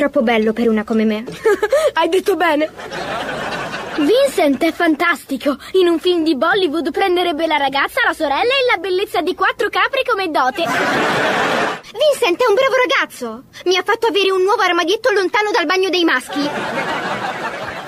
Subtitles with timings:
[0.00, 1.22] Troppo bello per una come me.
[1.92, 2.70] Hai detto bene.
[3.98, 5.58] Vincent è fantastico.
[5.72, 9.68] In un film di Bollywood prenderebbe la ragazza, la sorella e la bellezza di quattro
[9.68, 10.62] capri come dote.
[10.62, 13.42] Vincent è un bravo ragazzo.
[13.66, 16.48] Mi ha fatto avere un nuovo armadietto lontano dal bagno dei maschi.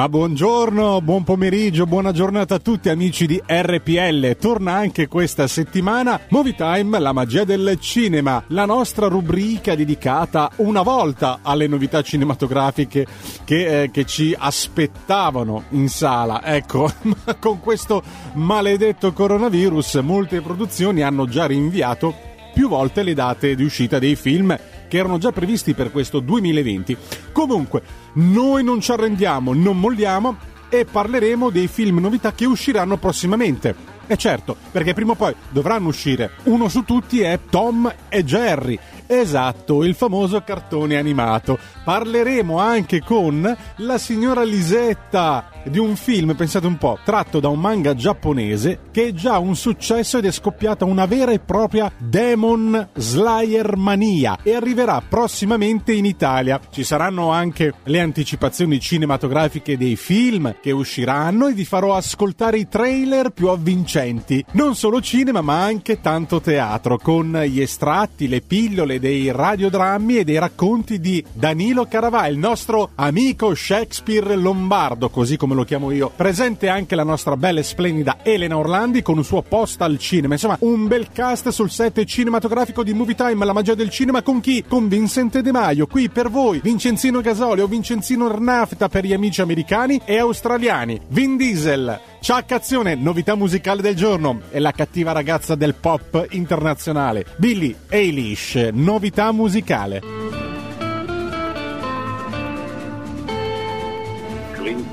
[0.00, 4.36] Ah, buongiorno, buon pomeriggio, buona giornata a tutti amici di RPL.
[4.36, 10.82] Torna anche questa settimana Movie Time, la magia del cinema, la nostra rubrica dedicata una
[10.82, 13.06] volta alle novità cinematografiche
[13.42, 16.44] che, eh, che ci aspettavano in sala.
[16.44, 16.88] Ecco,
[17.40, 18.00] con questo
[18.34, 22.14] maledetto coronavirus molte produzioni hanno già rinviato
[22.54, 24.56] più volte le date di uscita dei film
[24.88, 26.96] che erano già previsti per questo 2020.
[27.32, 27.82] Comunque,
[28.14, 30.36] noi non ci arrendiamo, non molliamo
[30.68, 33.96] e parleremo dei film novità che usciranno prossimamente.
[34.06, 36.30] E certo, perché prima o poi dovranno uscire.
[36.44, 38.78] Uno su tutti è Tom e Jerry.
[39.10, 41.58] Esatto, il famoso cartone animato.
[41.82, 47.58] Parleremo anche con la signora Lisetta di un film, pensate un po', tratto da un
[47.58, 52.88] manga giapponese che è già un successo ed è scoppiata una vera e propria Demon
[52.94, 56.60] Slayer mania e arriverà prossimamente in Italia.
[56.70, 62.68] Ci saranno anche le anticipazioni cinematografiche dei film che usciranno e vi farò ascoltare i
[62.68, 64.44] trailer più avvincenti.
[64.52, 70.24] Non solo cinema ma anche tanto teatro con gli estratti, le pillole dei radiodrammi e
[70.24, 76.10] dei racconti di Danilo Caravà, il nostro amico Shakespeare lombardo, così come lo chiamo io.
[76.14, 80.34] Presente anche la nostra bella e splendida Elena Orlandi con un suo post al cinema.
[80.34, 84.40] Insomma, un bel cast sul set cinematografico di Movie Time, la magia del cinema con
[84.40, 84.64] chi?
[84.66, 89.40] Con Vincent De Maio, qui per voi, Vincenzino Gasoli o Vincenzino Rnafta per gli amici
[89.40, 91.00] americani e australiani.
[91.08, 97.24] Vin Diesel, Ciak Azione, novità musicale del giorno e la cattiva ragazza del pop internazionale.
[97.36, 100.00] Billy Eilish, novità musicale.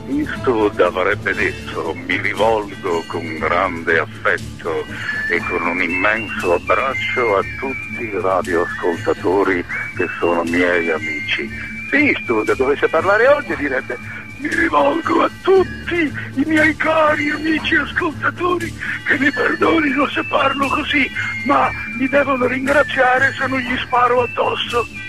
[0.07, 4.85] Eastwood avrebbe detto mi rivolgo con grande affetto
[5.29, 9.65] e con un immenso abbraccio a tutti i radioascoltatori
[9.97, 11.49] che sono miei amici.
[11.89, 13.97] Se Eastwood dovesse parlare oggi direbbe
[14.37, 18.73] mi rivolgo a tutti i miei cari amici ascoltatori
[19.07, 21.09] che mi perdonino se parlo così,
[21.45, 25.03] ma mi devono ringraziare se non gli sparo addosso.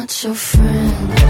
[0.00, 1.29] not your friend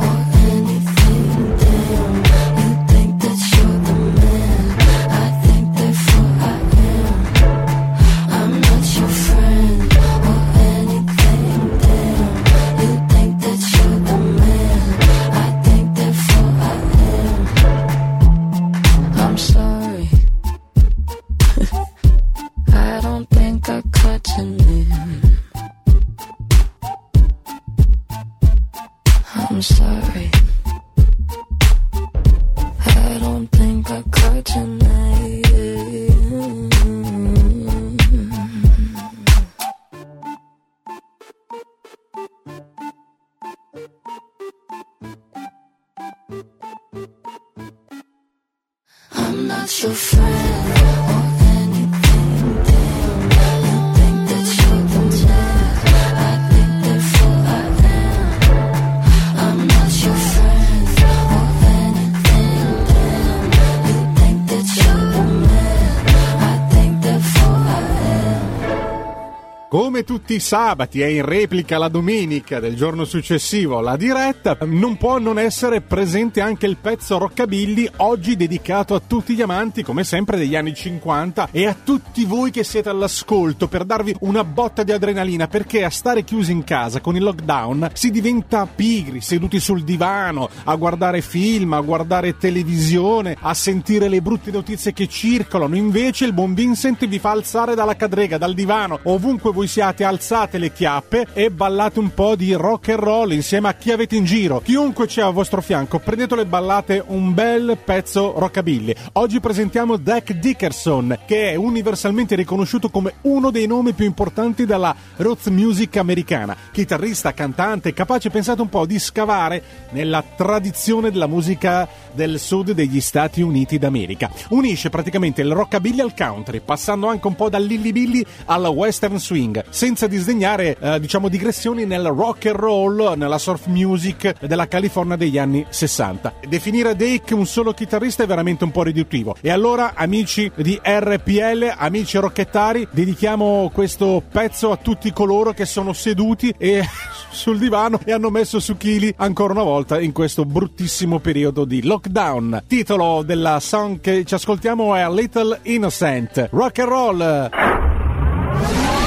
[70.03, 75.17] tutti i sabati e in replica la domenica del giorno successivo la diretta, non può
[75.17, 80.35] non essere presente anche il pezzo Rockabilly, oggi dedicato a tutti gli amanti, come sempre,
[80.35, 84.91] degli anni 50 e a tutti voi che siete all'ascolto per darvi una botta di
[84.91, 89.85] adrenalina, perché a stare chiusi in casa con il lockdown si diventa pigri, seduti sul
[89.85, 95.77] divano, a guardare film, a guardare televisione, a sentire le brutte notizie che circolano.
[95.77, 100.19] Invece il buon Vincent vi fa alzare dalla cadrega, dal divano, ovunque voi siate al
[100.21, 104.15] alzate le chiappe e ballate un po' di rock and roll insieme a chi avete
[104.15, 104.61] in giro.
[104.61, 108.93] Chiunque c'è a vostro fianco, prendetelo e ballate un bel pezzo rockabilly.
[109.13, 114.95] Oggi presentiamo Dak Dickerson, che è universalmente riconosciuto come uno dei nomi più importanti della
[115.17, 116.55] roots music americana.
[116.71, 123.01] Chitarrista, cantante, capace, pensate un po', di scavare nella tradizione della musica del sud degli
[123.01, 124.29] Stati Uniti d'America.
[124.49, 130.07] Unisce praticamente il rockabilly al country, passando anche un po' dall'illibilly al western swing, senza
[130.07, 135.65] disdegnare eh, diciamo digressioni nel rock and roll, nella surf music della California degli anni
[135.67, 136.33] 60.
[136.47, 139.35] Definire Dake un solo chitarrista è veramente un po' riduttivo.
[139.41, 145.93] E allora, amici di RPL, amici rocchettari, dedichiamo questo pezzo a tutti coloro che sono
[145.93, 146.85] seduti e
[147.31, 151.83] sul divano e hanno messo su chili ancora una volta in questo bruttissimo periodo di
[151.83, 152.63] lockdown.
[152.67, 156.49] Titolo della song che ci ascoltiamo è Little Innocent.
[156.51, 158.99] Rock and roll!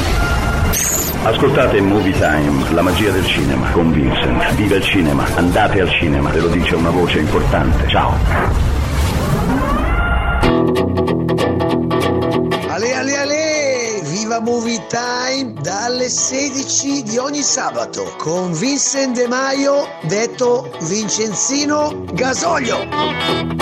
[1.24, 4.54] Ascoltate Movie Time, la magia del cinema con Vincent.
[4.56, 7.88] Viva il cinema, andate al cinema, ve lo dice una voce importante.
[7.88, 8.12] Ciao.
[12.68, 19.88] Ale ale ale, viva Movie Time dalle 16 di ogni sabato con Vincent De Maio,
[20.02, 23.54] detto Vincenzino Gasolio.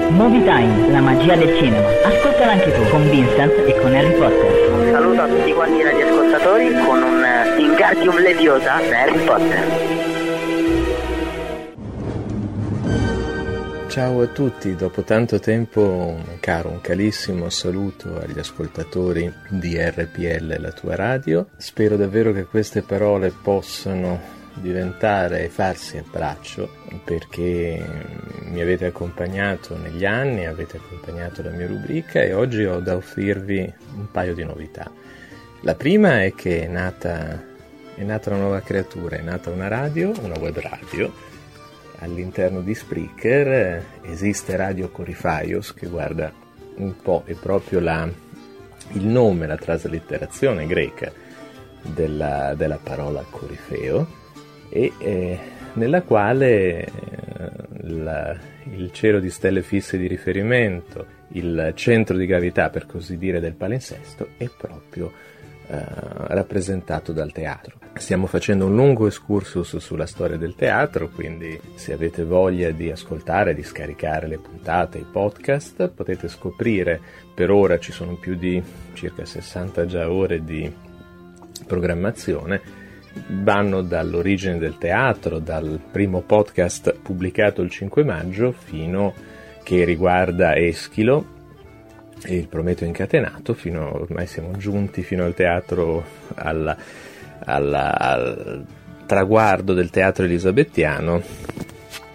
[0.09, 1.87] Movie Time, la magia del cinema.
[2.05, 4.73] Ascoltala anche tu con Vincent e con Harry Potter.
[4.73, 10.27] Un saluto a tutti quanti i radioascoltatori con un eh, Ingardium Leviosa da Harry Potter.
[13.87, 20.61] Ciao a tutti, dopo tanto tempo un caro, un calissimo saluto agli ascoltatori di RPL,
[20.61, 21.47] la tua radio.
[21.57, 26.69] Spero davvero che queste parole possano diventare e farsi a braccio
[27.05, 27.83] perché
[28.45, 33.73] mi avete accompagnato negli anni, avete accompagnato la mia rubrica e oggi ho da offrirvi
[33.97, 34.91] un paio di novità.
[35.63, 37.43] La prima è che è nata,
[37.95, 41.13] è nata una nuova creatura, è nata una radio, una web radio
[41.99, 46.33] all'interno di Spreaker esiste Radio Corifaios che guarda
[46.77, 48.09] un po' è proprio la,
[48.93, 51.11] il nome, la traslitterazione greca
[51.83, 54.27] della, della parola corifeo
[54.71, 55.39] e eh,
[55.75, 56.91] nella quale eh,
[57.83, 63.41] la, il cielo di stelle fisse di riferimento, il centro di gravità per così dire
[63.41, 65.13] del palinsesto è proprio
[65.71, 65.85] eh,
[66.29, 67.77] rappresentato dal teatro.
[67.95, 73.55] Stiamo facendo un lungo excursus sulla storia del teatro, quindi se avete voglia di ascoltare,
[73.55, 76.99] di scaricare le puntate, i podcast, potete scoprire,
[77.35, 78.63] per ora ci sono più di
[78.95, 80.73] circa 60 già ore di
[81.67, 82.61] programmazione,
[83.27, 89.15] vanno dall'origine del teatro, dal primo podcast pubblicato il 5 maggio fino
[89.63, 91.37] che riguarda Eschilo,
[92.25, 96.77] e il Prometeo incatenato, fino, ormai siamo giunti fino al teatro, alla,
[97.45, 98.65] alla, al
[99.07, 101.23] traguardo del teatro elisabettiano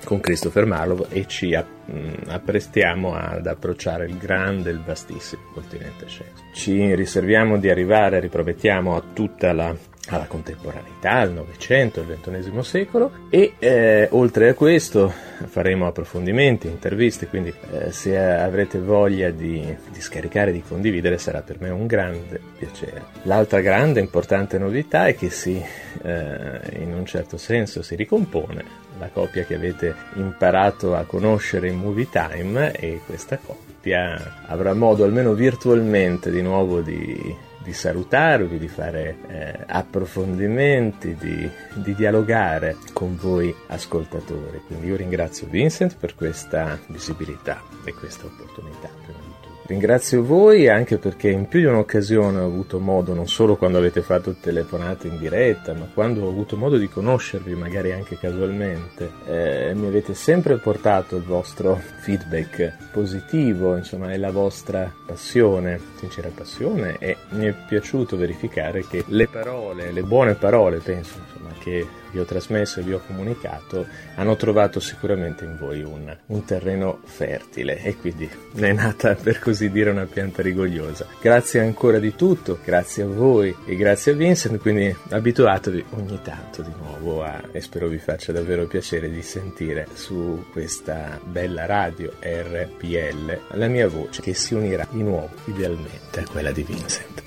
[0.03, 6.43] con Christopher Marlowe e ci apprestiamo ad approcciare il grande, il vastissimo continente sceso.
[6.53, 9.75] Ci riserviamo di arrivare, ripromettiamo a tutta la
[10.09, 15.11] alla contemporaneità, al Novecento, al XXI secolo e eh, oltre a questo
[15.45, 21.61] faremo approfondimenti, interviste, quindi eh, se avrete voglia di, di scaricare, di condividere sarà per
[21.61, 23.03] me un grande piacere.
[23.23, 25.61] L'altra grande importante novità è che si,
[26.01, 31.77] eh, in un certo senso, si ricompone la coppia che avete imparato a conoscere in
[31.77, 38.67] Movie Time e questa coppia avrà modo almeno virtualmente di nuovo di di salutarvi, di
[38.67, 44.61] fare eh, approfondimenti, di, di, dialogare con voi ascoltatori.
[44.67, 49.22] Quindi io ringrazio Vincent per questa visibilità e questa opportunità.
[49.65, 54.01] Ringrazio voi anche perché in più di un'occasione ho avuto modo, non solo quando avete
[54.01, 59.73] fatto telefonate in diretta, ma quando ho avuto modo di conoscervi, magari anche casualmente, eh,
[59.73, 66.97] mi avete sempre portato il vostro feedback positivo, insomma, e la vostra passione, sincera passione,
[66.99, 72.19] e mi è piaciuto verificare che le parole, le buone parole, penso, insomma, che vi
[72.19, 77.81] ho trasmesso e vi ho comunicato hanno trovato sicuramente in voi un, un terreno fertile
[77.81, 81.07] e quindi ne è nata per così dire una pianta rigogliosa.
[81.19, 86.61] Grazie ancora di tutto, grazie a voi e grazie a Vincent, quindi abituatevi ogni tanto
[86.61, 92.13] di nuovo a, e spero vi faccia davvero piacere di sentire su questa bella radio
[92.19, 97.23] RPL la mia voce che si unirà di nuovo idealmente a quella di Vincent.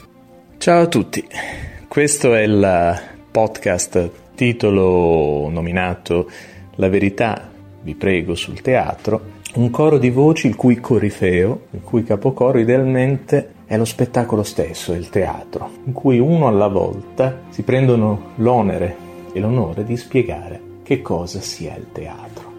[0.59, 1.27] Ciao a tutti,
[1.89, 6.31] questo è il podcast titolo nominato
[6.77, 7.51] La verità,
[7.83, 9.21] vi prego, sul teatro
[9.55, 14.93] Un coro di voci il cui corifeo, il cui capocoro idealmente è lo spettacolo stesso,
[14.93, 18.97] il teatro, in cui uno alla volta si prendono l'onere
[19.33, 22.53] e l'onore di spiegare che cosa sia il teatro.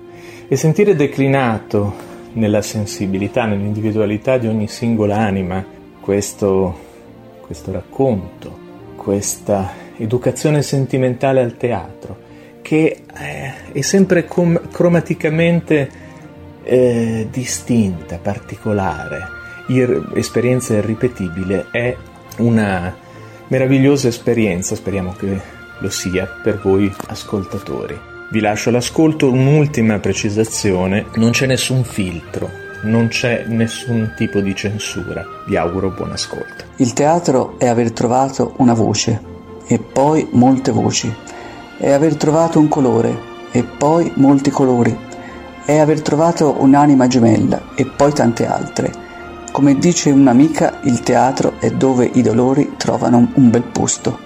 [0.50, 1.94] E sentire declinato
[2.34, 5.64] nella sensibilità, nell'individualità di ogni singola anima
[6.02, 6.76] questo,
[7.42, 8.58] questo racconto,
[8.96, 12.26] questa educazione sentimentale al teatro,
[12.62, 15.90] che eh, è sempre com- cromaticamente
[16.64, 19.28] eh, distinta, particolare,
[19.68, 21.96] ir- esperienza irripetibile, è
[22.38, 22.96] una
[23.48, 25.40] meravigliosa esperienza, speriamo che
[25.80, 27.98] lo sia per voi ascoltatori.
[28.30, 32.50] Vi lascio l'ascolto, un'ultima precisazione, non c'è nessun filtro,
[32.84, 35.26] non c'è nessun tipo di censura.
[35.46, 36.66] Vi auguro buon ascolto.
[36.78, 39.36] Il teatro è aver trovato una voce
[39.68, 41.14] e poi molte voci,
[41.78, 44.98] è aver trovato un colore e poi molti colori,
[45.66, 49.06] è aver trovato un'anima gemella e poi tante altre.
[49.52, 54.26] Come dice un'amica, il teatro è dove i dolori trovano un bel posto.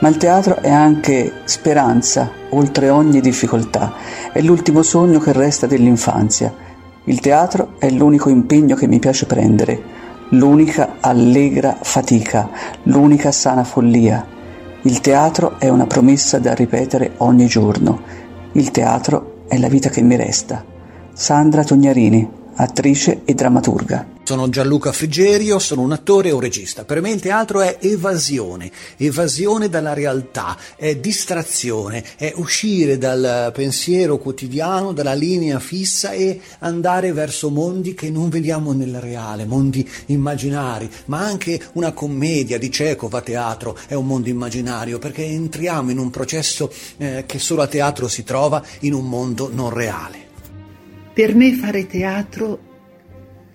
[0.00, 3.92] Ma il teatro è anche speranza, oltre ogni difficoltà,
[4.32, 6.54] è l'ultimo sogno che resta dell'infanzia.
[7.04, 9.82] Il teatro è l'unico impegno che mi piace prendere,
[10.30, 12.48] l'unica allegra fatica,
[12.84, 14.37] l'unica sana follia.
[14.82, 18.00] Il teatro è una promessa da ripetere ogni giorno.
[18.52, 20.64] Il teatro è la vita che mi resta.
[21.12, 24.06] Sandra Tognarini, attrice e drammaturga.
[24.28, 26.84] Sono Gianluca Frigerio, sono un attore un regista.
[26.84, 34.18] Per me il teatro è evasione, evasione dalla realtà, è distrazione, è uscire dal pensiero
[34.18, 40.90] quotidiano, dalla linea fissa e andare verso mondi che non vediamo nel reale, mondi immaginari,
[41.06, 45.96] ma anche una commedia di Chekhov a teatro è un mondo immaginario perché entriamo in
[45.96, 50.26] un processo eh, che solo a teatro si trova in un mondo non reale.
[51.14, 52.67] Per me fare teatro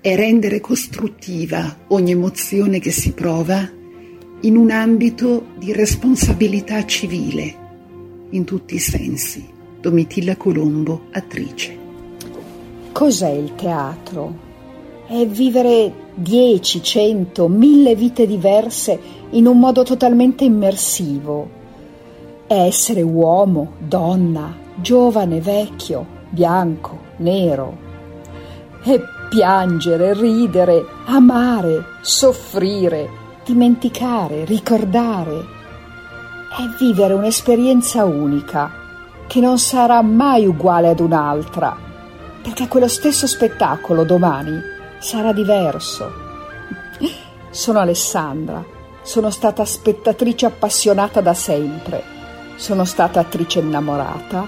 [0.03, 3.65] è rendere costruttiva ogni emozione che si prova
[4.41, 7.55] in un ambito di responsabilità civile,
[8.31, 9.47] in tutti i sensi.
[9.79, 11.77] Domitilla Colombo, attrice.
[12.91, 14.37] Cos'è il teatro?
[15.07, 21.49] È vivere dieci, cento, mille vite diverse in un modo totalmente immersivo.
[22.45, 27.77] È essere uomo, donna, giovane, vecchio, bianco, nero.
[28.83, 28.99] È
[29.33, 33.09] piangere, ridere, amare, soffrire,
[33.43, 35.43] dimenticare, ricordare.
[36.55, 38.71] È vivere un'esperienza unica
[39.25, 41.75] che non sarà mai uguale ad un'altra,
[42.43, 44.55] perché quello stesso spettacolo domani
[44.99, 46.11] sarà diverso.
[47.49, 48.63] Sono Alessandra,
[49.01, 52.03] sono stata spettatrice appassionata da sempre,
[52.55, 54.45] sono stata attrice innamorata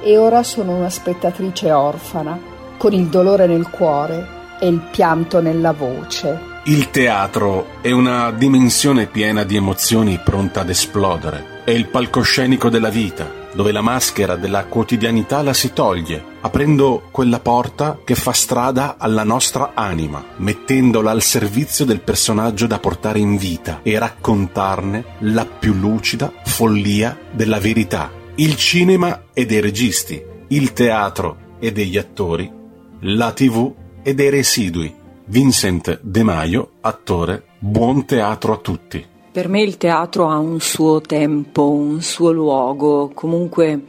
[0.00, 5.72] e ora sono una spettatrice orfana con il dolore nel cuore e il pianto nella
[5.72, 6.56] voce.
[6.64, 11.62] Il teatro è una dimensione piena di emozioni pronta ad esplodere.
[11.64, 17.40] È il palcoscenico della vita, dove la maschera della quotidianità la si toglie, aprendo quella
[17.40, 23.36] porta che fa strada alla nostra anima, mettendola al servizio del personaggio da portare in
[23.36, 28.10] vita e raccontarne la più lucida follia della verità.
[28.34, 32.57] Il cinema e dei registi, il teatro e degli attori,
[33.00, 34.94] la tv e dei residui.
[35.26, 39.04] Vincent De Maio, attore, buon teatro a tutti.
[39.30, 43.82] Per me il teatro ha un suo tempo, un suo luogo, comunque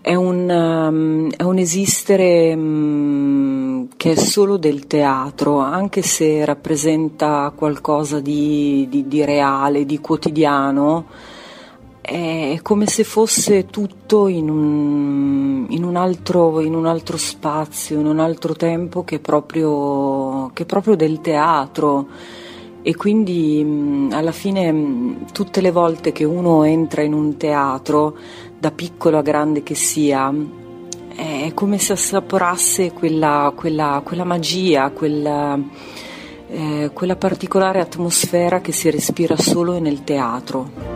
[0.00, 7.52] è un, um, è un esistere um, che è solo del teatro, anche se rappresenta
[7.56, 11.06] qualcosa di, di, di reale, di quotidiano
[12.06, 18.06] è come se fosse tutto in un, in un, altro, in un altro, spazio, in
[18.06, 22.06] un altro tempo che è proprio, che è proprio del teatro.
[22.80, 28.16] E quindi alla fine tutte le volte che uno entra in un teatro,
[28.56, 30.32] da piccolo a grande che sia,
[31.16, 35.58] è come se assaporasse quella, quella, quella magia, quella,
[36.50, 40.95] eh, quella particolare atmosfera che si respira solo nel teatro.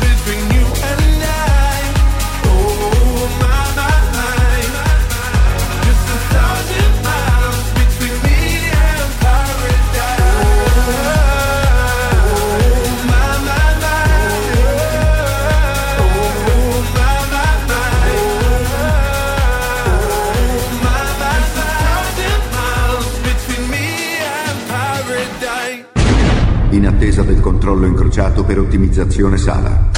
[27.11, 29.89] Attesa del controllo incrociato per ottimizzazione sala.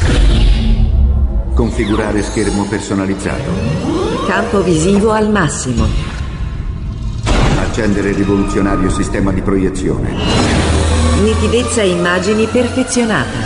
[1.53, 3.51] Configurare schermo personalizzato.
[4.25, 5.85] Campo visivo al massimo.
[7.59, 10.11] Accendere rivoluzionario sistema di proiezione.
[11.21, 13.37] Nitidezza immagini perfezionata.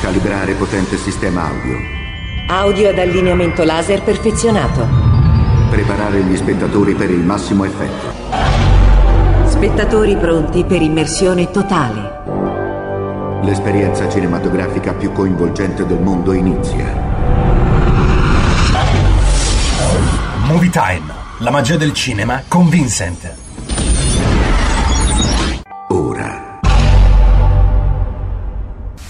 [0.00, 1.78] Calibrare potente sistema audio.
[2.46, 4.86] Audio ad allineamento laser perfezionato.
[5.68, 9.48] Preparare gli spettatori per il massimo effetto.
[9.48, 12.09] Spettatori pronti per immersione totale.
[13.42, 16.84] L'esperienza cinematografica più coinvolgente del mondo inizia.
[20.44, 23.34] Movie Time, la magia del cinema con Vincent.
[25.88, 26.58] Ora.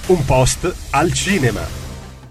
[0.06, 1.79] Un post al cinema.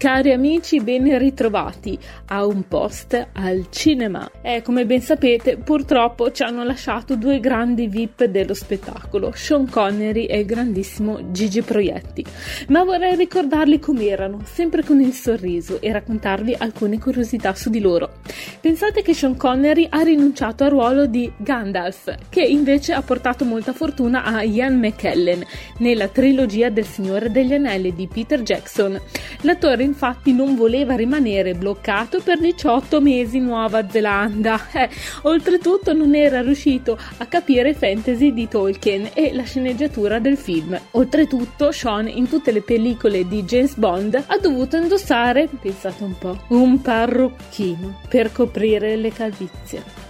[0.00, 4.30] Cari amici, ben ritrovati a un post al cinema.
[4.40, 10.24] E come ben sapete, purtroppo ci hanno lasciato due grandi VIP dello spettacolo, Sean Connery
[10.24, 12.24] e il grandissimo Gigi Proietti.
[12.68, 18.20] Ma vorrei ricordarli com'erano, sempre con il sorriso, e raccontarvi alcune curiosità su di loro.
[18.58, 23.74] Pensate che Sean Connery ha rinunciato al ruolo di Gandalf, che invece ha portato molta
[23.74, 25.44] fortuna a Ian McKellen
[25.76, 28.98] nella trilogia del Signore degli Anelli di Peter Jackson.
[29.42, 34.68] L'attore infatti non voleva rimanere bloccato per 18 mesi in Nuova Zelanda.
[34.72, 34.88] Eh,
[35.22, 40.78] oltretutto non era riuscito a capire fantasy di Tolkien e la sceneggiatura del film.
[40.92, 46.38] Oltretutto Sean in tutte le pellicole di James Bond ha dovuto indossare, pensate un po',
[46.48, 50.08] un parrucchino per coprire le calvizie.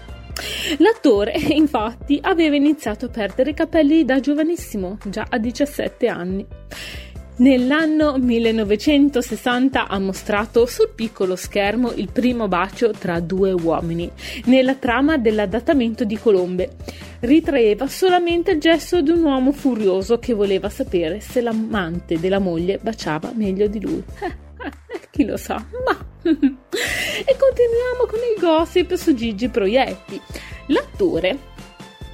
[0.78, 6.46] L'attore, infatti, aveva iniziato a perdere i capelli da giovanissimo, già a 17 anni.
[7.40, 14.10] Nell'anno 1960 ha mostrato sul piccolo schermo il primo bacio tra due uomini,
[14.44, 16.76] nella trama dell'adattamento di Colombe.
[17.20, 22.78] Ritraeva solamente il gesto di un uomo furioso che voleva sapere se l'amante della moglie
[22.78, 24.04] baciava meglio di lui.
[25.10, 25.96] Chi lo sa, ma...
[26.22, 30.20] e continuiamo con il gossip su Gigi Proietti.
[30.66, 31.38] L'attore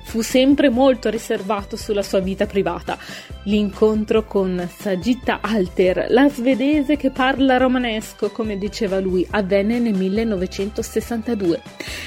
[0.06, 2.96] fu sempre molto riservato sulla sua vita privata.
[3.44, 11.60] L'incontro con Sagitta Alter, la svedese che parla romanesco, come diceva lui, avvenne nel 1962.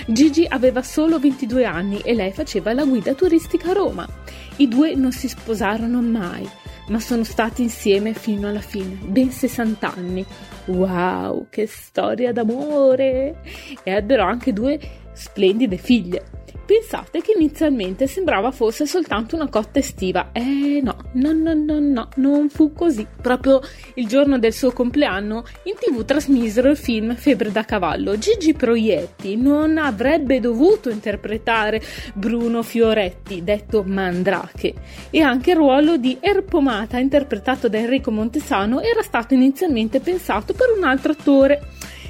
[0.08, 4.08] Gigi aveva solo 22 anni e lei faceva la guida turistica a Roma.
[4.56, 6.50] I due non si sposarono mai,
[6.88, 10.26] ma sono stati insieme fino alla fine, ben 60 anni.
[10.68, 13.42] Wow, che storia d'amore!
[13.84, 14.80] E ebbero anche due
[15.12, 16.39] splendide figlie.
[16.70, 20.30] Pensate che inizialmente sembrava fosse soltanto una cotta estiva.
[20.34, 23.08] Eh no, no, no, no, no, non fu così.
[23.20, 23.60] Proprio
[23.96, 28.20] il giorno del suo compleanno in tv trasmisero il film Febbre da cavallo.
[28.20, 31.82] Gigi Proietti non avrebbe dovuto interpretare
[32.14, 34.76] Bruno Fioretti, detto Mandrache,
[35.10, 40.68] e anche il ruolo di Erpomata, interpretato da Enrico Montesano, era stato inizialmente pensato per
[40.78, 41.64] un altro attore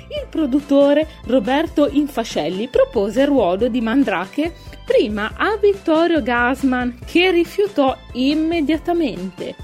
[0.10, 4.54] il produttore Roberto Infascelli propose il ruolo di Mandrake
[4.86, 9.56] prima a Vittorio Gasman che rifiutò immediatamente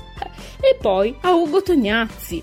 [0.60, 2.41] e poi a Ugo Tognazzi.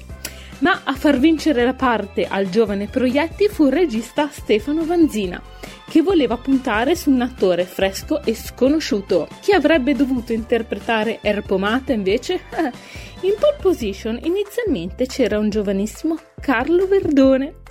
[0.58, 5.42] Ma a far vincere la parte al giovane Proietti fu il regista Stefano Vanzina,
[5.88, 9.26] che voleva puntare su un attore fresco e sconosciuto.
[9.40, 12.42] Chi avrebbe dovuto interpretare Erpomata invece?
[13.22, 17.61] In pole position inizialmente c'era un giovanissimo Carlo Verdone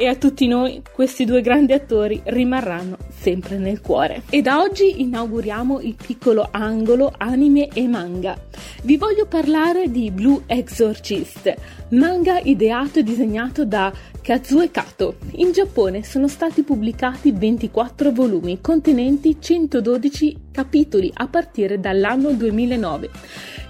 [0.00, 4.22] e a tutti noi questi due grandi attori rimarranno sempre nel cuore.
[4.30, 8.34] E da oggi inauguriamo il piccolo angolo anime e manga.
[8.82, 11.54] Vi voglio parlare di Blue Exorcist,
[11.90, 15.16] manga ideato e disegnato da Kazue Kato.
[15.32, 23.10] In Giappone sono stati pubblicati 24 volumi contenenti 112 capitoli a partire dall'anno 2009.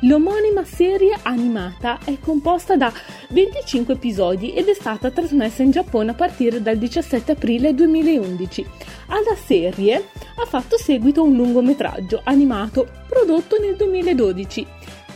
[0.05, 2.91] L'omonima serie animata è composta da
[3.29, 8.67] 25 episodi ed è stata trasmessa in Giappone a partire dal 17 aprile 2011.
[9.09, 14.67] Alla serie ha fatto seguito un lungometraggio animato prodotto nel 2012.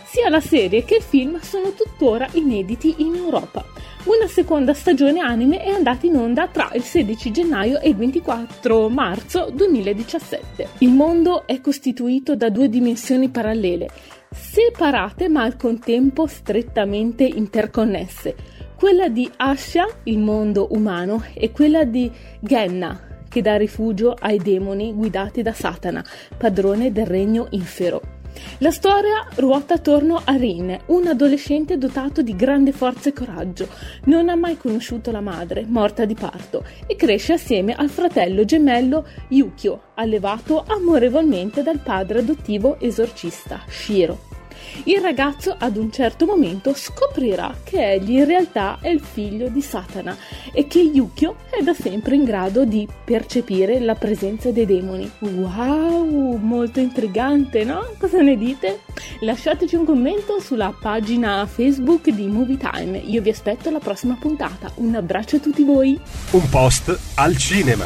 [0.04, 3.64] Sia la serie che il film sono tuttora inediti in Europa.
[4.04, 8.90] Una seconda stagione anime è andata in onda tra il 16 gennaio e il 24
[8.90, 10.68] marzo 2017.
[10.80, 13.88] Il mondo è costituito da due dimensioni parallele,
[14.30, 18.34] separate ma al contempo strettamente interconnesse.
[18.76, 24.92] Quella di Asha, il mondo umano, e quella di Genna, che dà rifugio ai demoni
[24.92, 26.04] guidati da Satana,
[26.36, 28.13] padrone del regno infero.
[28.58, 33.68] La storia ruota attorno a Rin, un adolescente dotato di grande forza e coraggio.
[34.04, 39.06] Non ha mai conosciuto la madre, morta di parto, e cresce assieme al fratello gemello
[39.28, 44.33] Yukio, allevato amorevolmente dal padre adottivo esorcista Shiro.
[44.82, 49.62] Il ragazzo ad un certo momento scoprirà che egli in realtà è il figlio di
[49.62, 50.16] Satana
[50.52, 55.10] e che Yukio è da sempre in grado di percepire la presenza dei demoni.
[55.20, 57.86] Wow, molto intrigante, no?
[57.98, 58.80] Cosa ne dite?
[59.20, 62.98] Lasciateci un commento sulla pagina Facebook di Movie Time.
[62.98, 64.70] Io vi aspetto alla prossima puntata.
[64.76, 65.98] Un abbraccio a tutti voi.
[66.32, 67.84] Un post al cinema.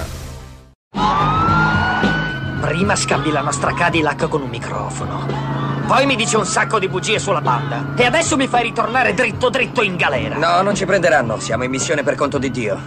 [2.60, 5.67] Prima scambi la nostra Cadillac con un microfono.
[5.88, 7.82] Poi mi dice un sacco di bugie sulla banda.
[7.96, 10.36] E adesso mi fai ritornare dritto dritto in galera.
[10.36, 11.40] No, non ci prenderanno.
[11.40, 12.78] Siamo in missione per conto di Dio.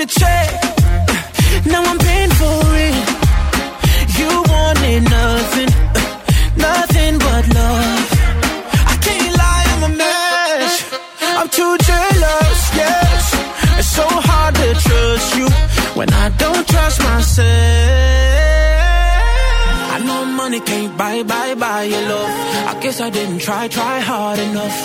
[0.00, 0.48] With a check.
[1.66, 2.94] Now I'm paying for it.
[4.18, 5.70] You wanted nothing,
[6.56, 8.06] nothing but love.
[8.92, 10.72] I can't lie, I'm a mess.
[11.38, 13.22] I'm too jealous, yes.
[13.78, 15.48] It's so hard to trust you
[15.98, 17.48] when I don't trust myself.
[19.94, 22.30] I know money can't buy, buy, buy your love.
[22.70, 24.78] I guess I didn't try, try hard enough.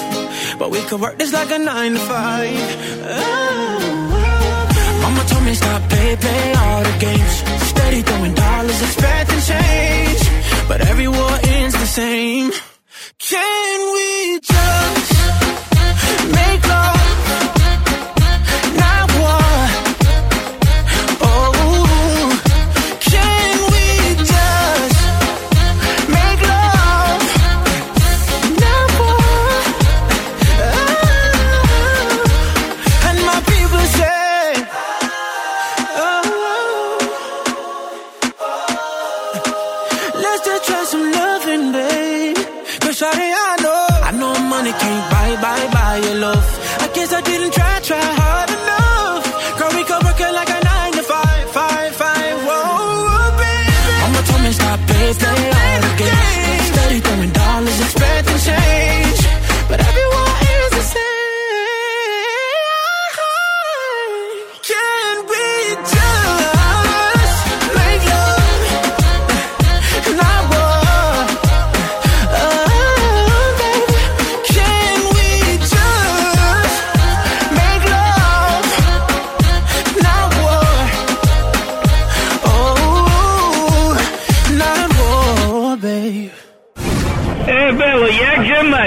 [0.59, 2.59] But we could work this like a nine to five.
[3.07, 3.84] Oh.
[5.45, 7.35] Me stop, play, play all the games.
[7.69, 10.21] Steady throwing dollars, expecting change.
[10.67, 12.51] But every war ends the same.
[13.19, 15.14] Can we just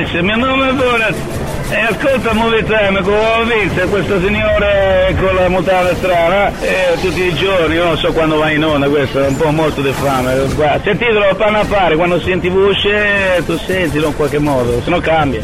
[0.09, 1.14] Max, mio nome è Borat.
[1.71, 7.35] E ascolta Movie Time con Vince, questo signore con la mutata strana, e tutti i
[7.35, 10.35] giorni, io non so quando va in onda, questo è un po' morto di fame.
[10.83, 15.42] Sentitelo, panna a fare, quando senti voce tu sentilo in qualche modo, se no cambia.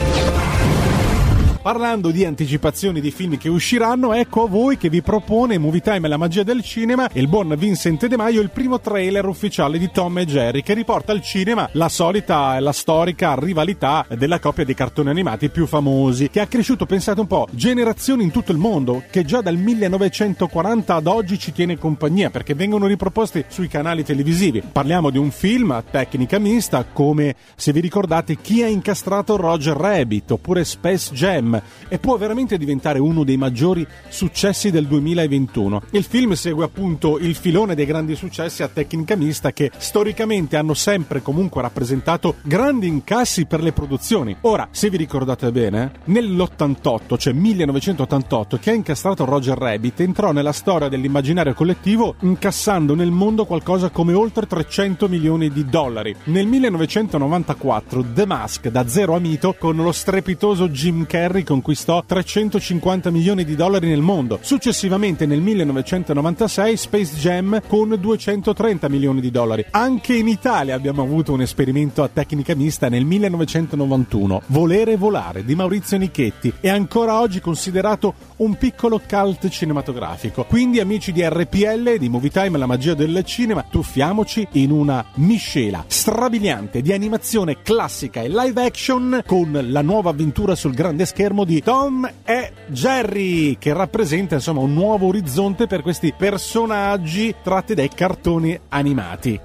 [1.65, 6.07] Parlando di anticipazioni di film che usciranno, ecco a voi che vi propone Movie Time
[6.07, 9.91] e la magia del cinema il buon Vincent De Maio il primo trailer ufficiale di
[9.91, 14.67] Tom e Jerry che riporta al cinema la solita e la storica rivalità della coppia
[14.67, 18.59] di cartoni animati più famosi che ha cresciuto, pensate un po', generazioni in tutto il
[18.59, 24.05] mondo che già dal 1940 ad oggi ci tiene compagnia perché vengono riproposti sui canali
[24.05, 24.63] televisivi.
[24.71, 29.79] Parliamo di un film a tecnica mista come se vi ricordate chi ha incastrato Roger
[29.79, 31.53] Rabbit oppure Space Jam
[31.89, 35.83] e può veramente diventare uno dei maggiori successi del 2021.
[35.91, 40.75] Il film segue appunto il filone dei grandi successi a tecnica mista che storicamente hanno
[40.75, 44.37] sempre comunque rappresentato grandi incassi per le produzioni.
[44.43, 50.53] Ora, se vi ricordate bene, nell'88, cioè 1988, che ha incastrato Roger Rabbit entrò nella
[50.53, 56.15] storia dell'immaginario collettivo incassando nel mondo qualcosa come oltre 300 milioni di dollari.
[56.25, 63.11] Nel 1994 The Mask da zero a mito con lo strepitoso Jim Carrey conquistò 350
[63.11, 64.39] milioni di dollari nel mondo.
[64.41, 69.65] Successivamente nel 1996 Space Jam con 230 milioni di dollari.
[69.71, 75.55] Anche in Italia abbiamo avuto un esperimento a tecnica mista nel 1991, Volere volare di
[75.55, 80.45] Maurizio Nichetti e ancora oggi considerato un piccolo cult cinematografico.
[80.45, 85.85] Quindi amici di RPL, di Movie Time, la magia del cinema, tuffiamoci in una miscela
[85.87, 91.61] strabiliante di animazione classica e live action con la nuova avventura sul grande schermo di
[91.61, 98.57] Tom e Jerry, che rappresenta insomma un nuovo orizzonte per questi personaggi tratti dai cartoni
[98.69, 99.41] animati.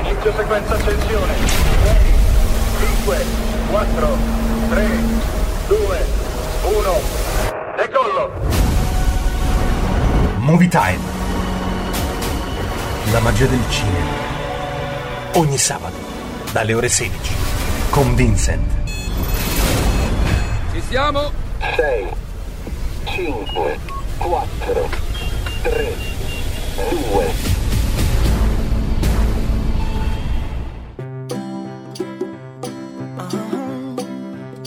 [0.00, 1.34] Inizio sequenza accensione.
[3.04, 3.24] 5,
[3.70, 4.16] 4,
[4.70, 4.86] 3,
[5.68, 6.06] 2,
[6.62, 7.00] 1.
[7.76, 8.32] Decollo.
[10.38, 10.98] Movie Time.
[13.12, 14.10] La magia del cinema.
[15.34, 15.96] Ogni sabato,
[16.52, 17.51] dalle ore 16.
[17.92, 18.64] Con Vincent.
[20.72, 21.30] Ci siamo?
[21.76, 22.08] 6,
[23.04, 23.78] 5,
[24.16, 24.88] 4,
[25.62, 25.94] 3,
[26.88, 27.32] 2,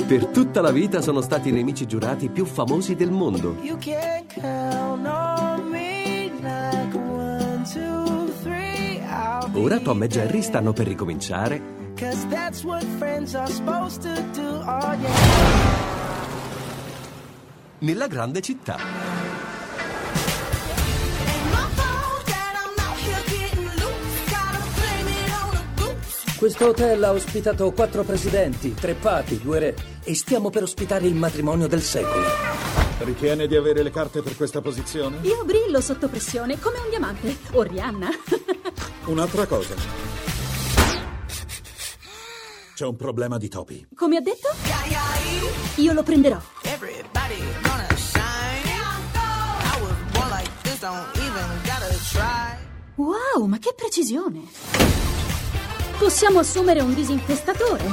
[0.07, 3.55] Per tutta la vita sono stati i nemici giurati più famosi del mondo.
[3.63, 8.99] You can count on me like one, two, three.
[8.99, 14.01] I'll be Ora Tom e Jerry stanno per ricominciare Cause that's what friends are supposed
[14.01, 14.61] to do.
[14.67, 15.85] Oh yeah.
[17.85, 18.77] nella grande città.
[26.37, 31.15] Questo hotel ha ospitato quattro presidenti, tre papi, due re e stiamo per ospitare il
[31.15, 32.25] matrimonio del secolo.
[32.99, 35.17] Ritiene di avere le carte per questa posizione?
[35.21, 37.35] Io brillo sotto pressione come un diamante.
[37.51, 38.09] O Rihanna.
[39.05, 40.04] Un'altra cosa.
[42.75, 43.87] C'è un problema di topi.
[43.95, 44.49] Come ha detto?
[45.75, 46.37] Io lo prenderò.
[52.95, 54.41] Wow, ma che precisione!
[55.97, 57.85] Possiamo assumere un disinfestatore.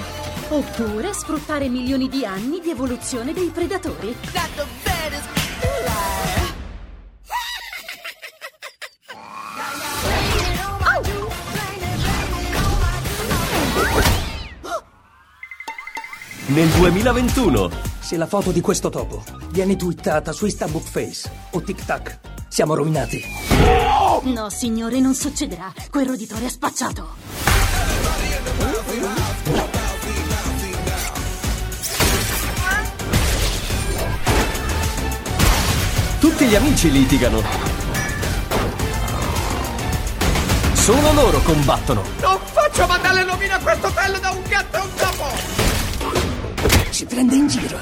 [0.48, 4.16] Oppure sfruttare milioni di anni di evoluzione dei predatori.
[16.54, 17.70] Nel 2021.
[17.98, 23.24] Se la foto di questo topo viene twittata su Instabook Face o TikTok, siamo rovinati.
[24.24, 25.72] No, signore, non succederà.
[25.88, 27.14] Quel roditore è spacciato.
[36.20, 37.42] Tutti gli amici litigano.
[40.74, 42.02] Solo loro combattono.
[42.20, 45.61] Non faccio mandare nomina a questo hotel da un gatto e un topo!
[46.92, 47.78] Ci prende in giro.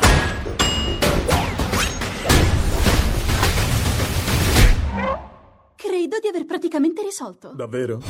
[5.74, 7.50] Credo di aver praticamente risolto.
[7.52, 8.00] Davvero?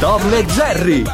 [0.00, 1.04] Tom e Jerry.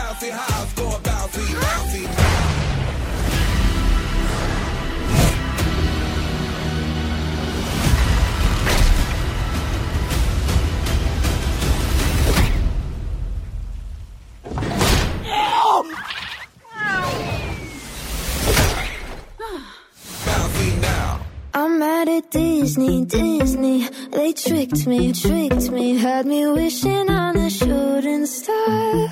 [22.06, 23.88] At Disney, Disney.
[24.12, 29.08] They tricked me, tricked me, had me wishing on a shooting star.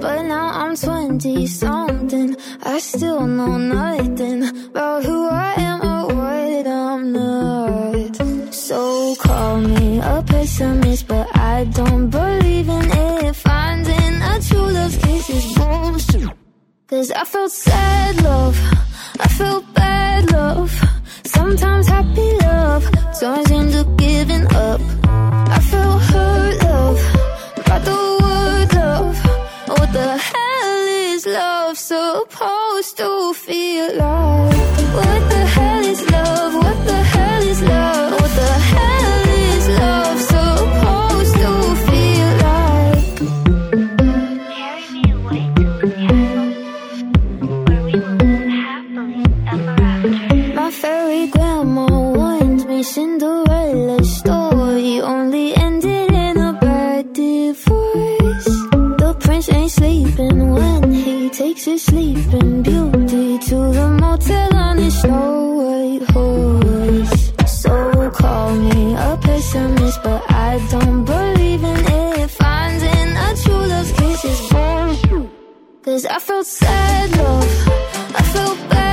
[0.00, 2.36] But now I'm 20 something.
[2.64, 8.52] I still know nothing about who I am or what I'm not.
[8.52, 13.36] So call me a pessimist, but I don't believe in it.
[13.36, 16.28] Finding a true love kiss is bullshit.
[16.88, 18.58] Cause I felt sad love,
[19.20, 20.89] I felt bad love.
[21.50, 22.84] Sometimes happy love
[23.18, 24.80] turns into giving up.
[25.02, 27.00] I felt hurt love,
[27.66, 29.16] got the word love.
[29.66, 34.49] What the hell is love supposed to feel like?
[63.50, 67.32] To the motel on his snow white horse.
[67.62, 72.30] So call me a pessimist, but I don't believe in it.
[72.30, 75.30] Finding a true love's kiss is bullshit.
[75.82, 77.68] Cause I felt sad love,
[78.20, 78.89] I felt bad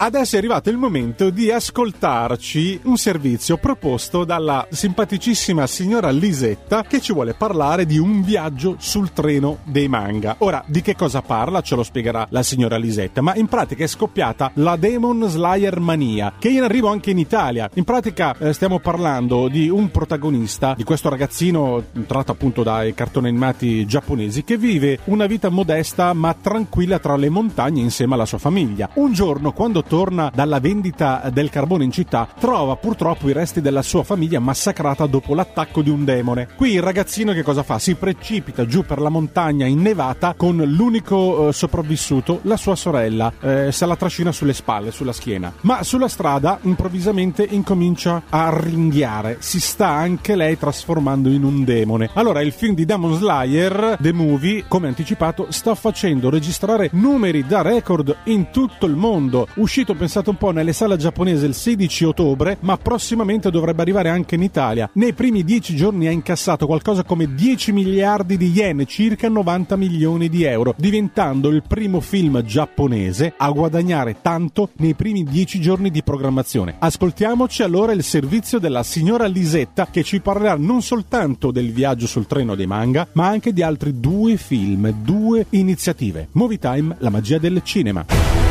[0.00, 7.00] Adesso è arrivato il momento di ascoltarci un servizio proposto dalla simpaticissima signora Lisetta che
[7.00, 10.36] ci vuole parlare di un viaggio sul treno dei manga.
[10.38, 11.62] Ora, di che cosa parla?
[11.62, 16.34] Ce lo spiegherà la signora Lisetta, ma in pratica è scoppiata la Demon Slayer mania,
[16.38, 17.68] che è in arrivo anche in Italia.
[17.74, 23.26] In pratica eh, stiamo parlando di un protagonista, di questo ragazzino tratto appunto dai cartoni
[23.26, 28.38] animati giapponesi, che vive una vita modesta ma tranquilla tra le montagne insieme alla sua
[28.38, 28.90] famiglia.
[28.94, 33.82] Un giorno, quando torna dalla vendita del carbone in città, trova purtroppo i resti della
[33.82, 36.48] sua famiglia massacrata dopo l'attacco di un demone.
[36.54, 37.80] Qui il ragazzino che cosa fa?
[37.80, 43.32] Si precipita giù per la montagna innevata con l'unico eh, sopravvissuto, la sua sorella.
[43.40, 45.52] Eh, se la trascina sulle spalle, sulla schiena.
[45.62, 49.38] Ma sulla strada improvvisamente incomincia a ringhiare.
[49.40, 52.10] Si sta anche lei trasformando in un demone.
[52.12, 57.62] Allora il film di Demon Slayer, The Movie, come anticipato, sta facendo registrare numeri da
[57.62, 59.46] record in tutto il mondo.
[59.54, 64.34] Uscito, pensate un po', nelle sale giapponesi il 16 ottobre, ma prossimamente dovrebbe arrivare anche
[64.34, 64.88] in Italia.
[64.94, 70.28] Nei primi 10 giorni ha incassato qualcosa come 10 miliardi di yen, circa 90 milioni
[70.28, 76.02] di euro, diventando il primo film giapponese a guadagnare tanto nei primi 10 giorni di
[76.02, 76.76] programmazione.
[76.78, 82.26] Ascoltiamoci allora il servizio della signora Lisetta che ci parlerà non soltanto del viaggio sul
[82.26, 86.28] treno dei manga, ma anche di altri due film, due iniziative.
[86.32, 88.47] Movie Time, la magia del cinema.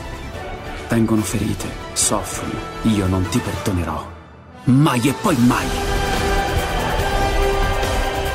[0.88, 2.58] vengono ferite, soffrono.
[2.82, 4.10] Io non ti perdonerò.
[4.64, 5.66] Mai e poi mai.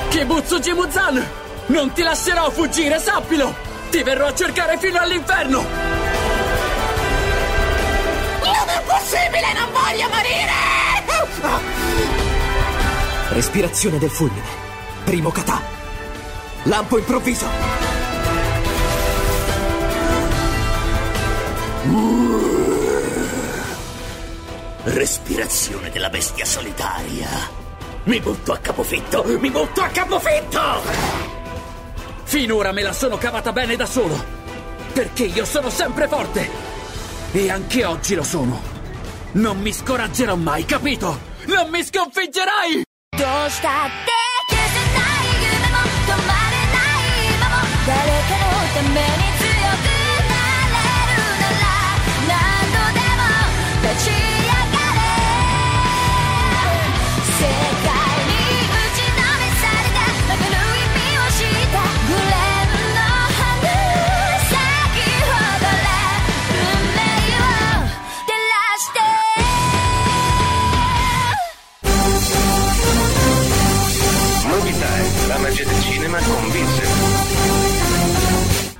[0.09, 1.25] Kibutsu Jimuzan!
[1.67, 3.55] Non ti lascerò fuggire, sappilo!
[3.89, 5.61] Ti verrò a cercare fino all'inferno!
[8.43, 10.55] Non è possibile, non voglio morire!
[13.29, 14.66] Respirazione del fulmine.
[15.06, 15.60] Primo kata.
[16.64, 17.46] Lampo improvviso.
[24.84, 27.28] Respirazione della bestia solitaria.
[28.04, 29.24] Mi butto a capofitto!
[29.38, 30.60] Mi butto a capofitto!
[32.24, 34.22] Finora me la sono cavata bene da solo.
[34.92, 36.50] Perché io sono sempre forte.
[37.32, 38.60] E anche oggi lo sono.
[39.32, 41.30] Non mi scoraggerò mai, capito?
[41.46, 42.84] Non mi sconfiggerai!
[43.22, 44.25] どうしたって
[48.73, 49.36] the many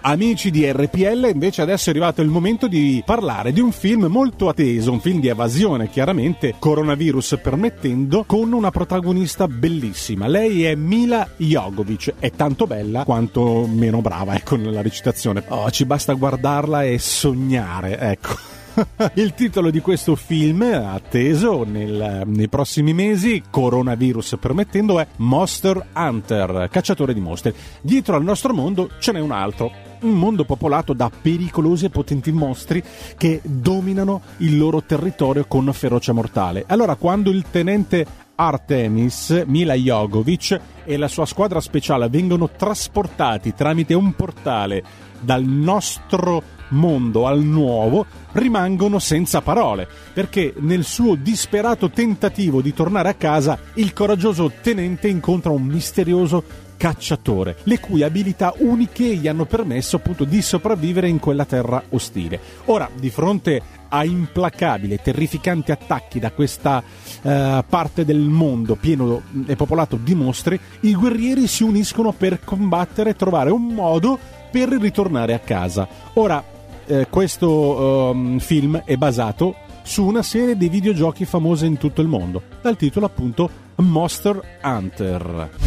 [0.10, 4.47] Amici di RPL, invece adesso è arrivato il momento di parlare di un film molto
[4.47, 10.28] atteso, un film di evasione, chiaramente, coronavirus permettendo, con una protagonista bellissima.
[10.28, 15.43] Lei è Mila Jogovic, è tanto bella quanto meno brava, ecco, nella recitazione.
[15.49, 18.55] Oh, ci basta guardarla e sognare, ecco.
[19.16, 26.70] Il titolo di questo film, atteso nel- nei prossimi mesi, coronavirus permettendo, è Monster Hunter,
[26.72, 27.53] cacciatore di mostri.
[27.82, 29.87] Dietro al nostro mondo ce n'è un altro.
[30.00, 32.84] Un mondo popolato da pericolosi e potenti mostri
[33.18, 36.66] che dominano il loro territorio con ferocia mortale.
[36.68, 43.95] Allora, quando il tenente Artemis, Mila Jogovic e la sua squadra speciale vengono trasportati tramite
[43.95, 44.84] un portale
[45.20, 53.10] dal nostro mondo al nuovo, rimangono senza parole, perché nel suo disperato tentativo di tornare
[53.10, 59.45] a casa, il coraggioso tenente incontra un misterioso cacciatore, le cui abilità uniche gli hanno
[59.45, 62.39] permesso appunto di sopravvivere in quella terra ostile.
[62.65, 66.84] Ora, di fronte a implacabili e terrificanti attacchi da questa
[67.21, 73.11] eh, parte del mondo pieno e popolato di mostri, i guerrieri si uniscono per combattere
[73.11, 74.17] e trovare un modo
[74.51, 75.88] per ritornare a casa.
[76.13, 76.43] Ora,
[76.86, 82.07] eh, questo ehm, film è basato su una serie di videogiochi famose in tutto il
[82.07, 85.66] mondo, dal titolo appunto Monster Hunter.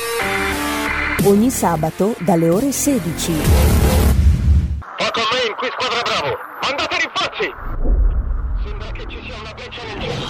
[1.25, 3.31] Ogni sabato dalle ore 16.
[3.31, 6.35] Fa con me in qui squadra bravo!
[6.63, 7.53] Mandate rinforzi!
[8.63, 10.25] Sembra che ci sia una breccia nel cielo.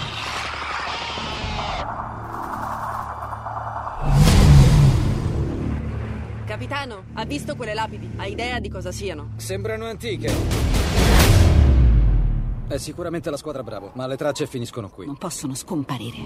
[6.46, 8.12] Capitano, ha visto quelle lapidi?
[8.18, 9.30] Ha idea di cosa siano?
[9.38, 10.34] Sembrano antiche.
[12.68, 15.06] È sicuramente la squadra Bravo, ma le tracce finiscono qui.
[15.06, 16.20] Non possono scomparire.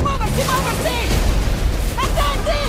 [0.00, 0.96] Muoversi, muoversi, muoversi!
[1.96, 2.60] Attenti!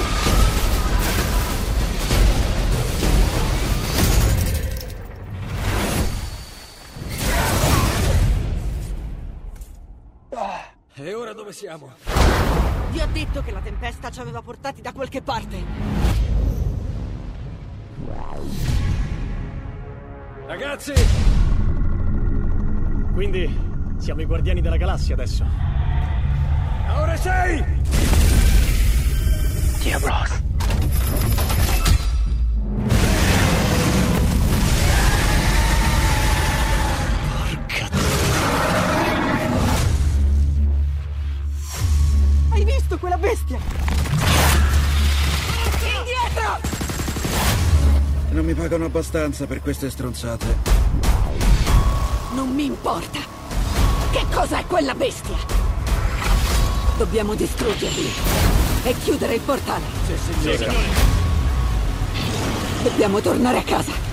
[10.95, 11.91] E ora dove siamo?
[12.91, 15.57] Vi ho detto che la tempesta ci aveva portati da qualche parte.
[20.45, 20.93] Ragazzi!
[23.13, 25.45] Quindi siamo i guardiani della galassia adesso.
[26.89, 27.63] Ora sei!
[29.81, 30.41] Dio Bros.
[42.49, 43.57] Hai visto quella bestia?
[45.81, 46.59] Indietro!
[48.31, 50.57] Non mi pagano abbastanza per queste stronzate.
[52.33, 53.19] Non mi importa.
[54.11, 55.62] Che cosa è quella bestia?
[56.97, 58.11] Dobbiamo distruggerli
[58.83, 59.83] e chiudere il portale.
[60.05, 60.73] Sì, signore.
[62.83, 64.12] Dobbiamo tornare a casa.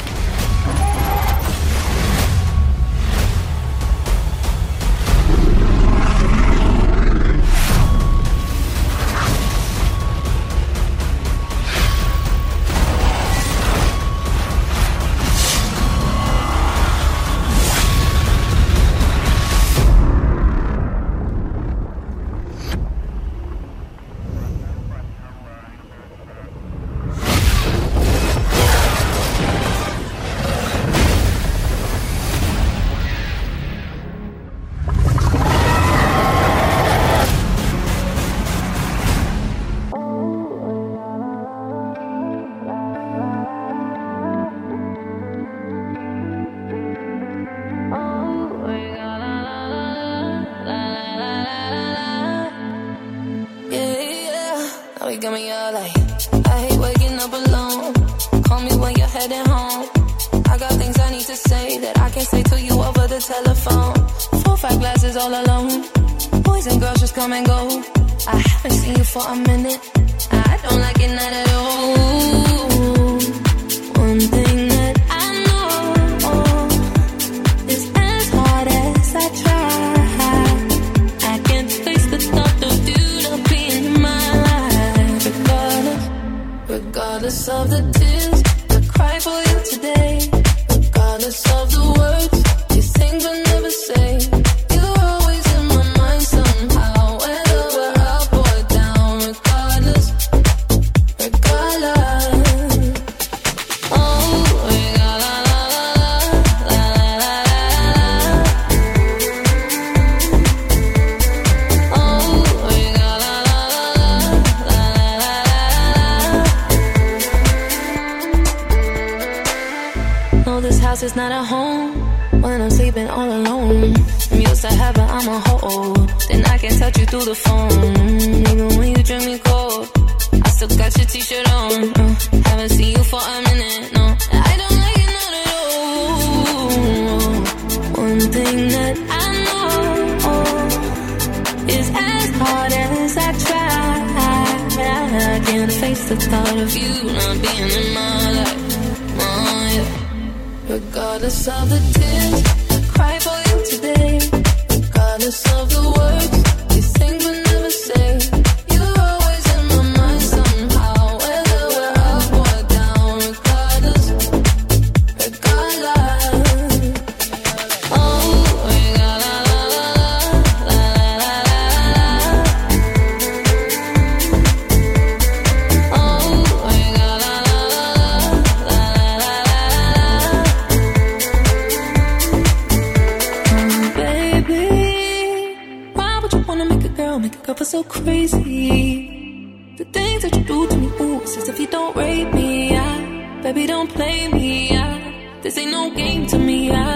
[193.52, 194.76] Baby, don't play me.
[194.76, 196.70] I, this ain't no game to me.
[196.70, 196.86] I,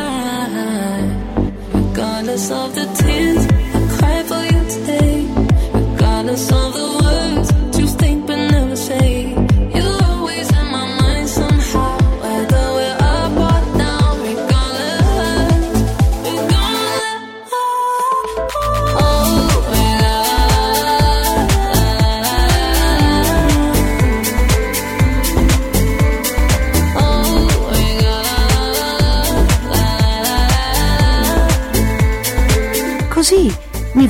[1.73, 3.04] regardless of the tears,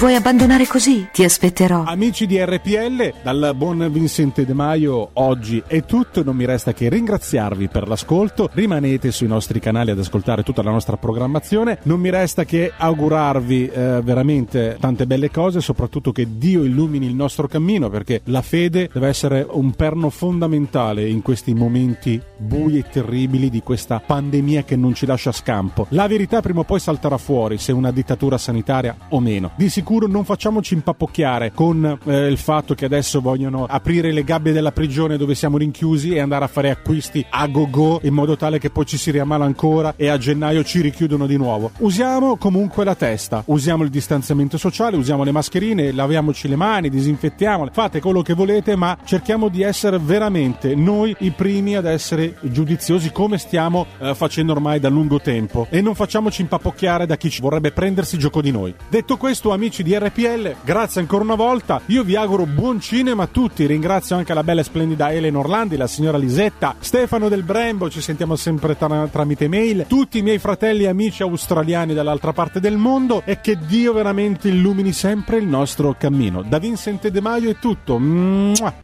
[0.04, 1.08] vuoi abbandonare così?
[1.10, 1.84] Ti aspetterò.
[1.84, 6.90] Amici di RPL, dal buon Vincente De Maio oggi è tutto, non mi resta che
[6.90, 12.10] ringraziarvi per l'ascolto, rimanete sui nostri canali ad ascoltare tutta la nostra programmazione, non mi
[12.10, 17.88] resta che augurarvi eh, veramente tante belle cose, soprattutto che Dio illumini il nostro cammino
[17.88, 23.62] perché la fede deve essere un perno fondamentale in questi momenti bui e terribili di
[23.62, 25.86] questa pandemia che non ci lascia scampo.
[25.90, 29.52] La verità prima o poi salterà fuori se una dittatura sanitaria o meno.
[29.56, 34.52] Di sicuro non facciamoci impappocchiare con eh, il fatto che adesso vogliono aprire le gabbie
[34.52, 38.58] della prigione dove siamo rinchiusi e andare a fare acquisti a go-go in modo tale
[38.58, 41.70] che poi ci si riammala ancora e a gennaio ci richiudono di nuovo.
[41.78, 47.70] Usiamo comunque la testa, usiamo il distanziamento sociale, usiamo le mascherine, laviamoci le mani, disinfettiamole,
[47.72, 53.12] fate quello che volete, ma cerchiamo di essere veramente noi i primi ad essere giudiziosi
[53.12, 57.40] come stiamo eh, facendo ormai da lungo tempo e non facciamoci impappocchiare da chi ci
[57.40, 58.74] vorrebbe prendersi gioco di noi.
[58.88, 61.80] Detto questo, amici di RPL, grazie ancora una volta.
[61.86, 63.66] Io vi auguro buon cinema a tutti.
[63.66, 67.88] Ringrazio anche la bella e splendida Elena Orlandi, la signora Lisetta, Stefano del Brembo.
[67.88, 69.84] Ci sentiamo sempre tra- tramite mail.
[69.86, 73.22] Tutti i miei fratelli e amici australiani dall'altra parte del mondo.
[73.24, 76.42] E che Dio veramente illumini sempre il nostro cammino.
[76.42, 77.98] Da Vincent De Maio è tutto.
[77.98, 78.74] Mua.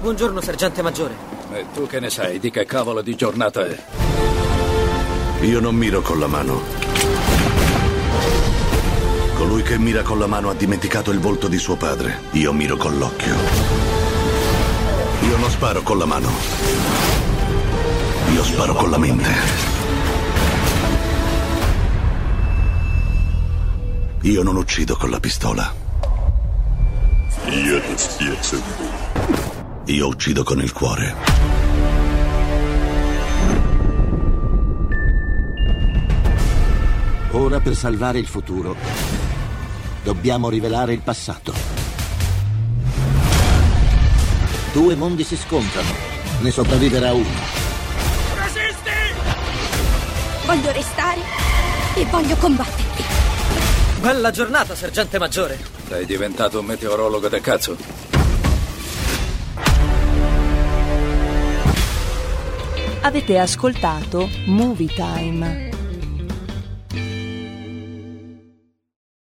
[0.00, 1.14] Buongiorno, sergente maggiore.
[1.52, 3.76] E tu che ne sai di che cavolo di giornata è?
[5.40, 7.15] Io non miro con la mano.
[9.36, 12.20] Colui che mira con la mano ha dimenticato il volto di suo padre.
[12.32, 13.34] Io miro con l'occhio.
[15.28, 16.30] Io non sparo con la mano.
[18.32, 19.30] Io sparo con la mente.
[24.22, 25.70] Io non uccido con la pistola.
[27.50, 28.58] Io ti spiezzo.
[29.84, 31.14] Io uccido con il cuore.
[37.32, 39.25] Ora per salvare il futuro
[40.06, 41.52] dobbiamo rivelare il passato.
[44.72, 45.88] Due mondi si scontrano,
[46.42, 47.26] ne sopravviverà uno.
[50.44, 51.20] Voglio restare
[51.96, 53.04] e voglio combatterli.
[54.00, 55.58] Bella giornata, sergente maggiore.
[55.88, 57.76] Sei diventato un meteorologo da cazzo?
[63.00, 65.75] Avete ascoltato Movie Time.